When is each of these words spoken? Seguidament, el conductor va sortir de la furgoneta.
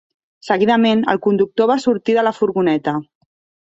Seguidament, 0.47 1.03
el 1.15 1.21
conductor 1.27 1.71
va 1.75 1.79
sortir 1.87 2.19
de 2.19 2.27
la 2.31 2.37
furgoneta. 2.43 3.01